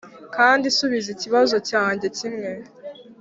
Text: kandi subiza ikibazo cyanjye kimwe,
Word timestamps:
kandi 0.35 0.65
subiza 0.77 1.09
ikibazo 1.15 1.55
cyanjye 1.69 2.07
kimwe, 2.17 2.51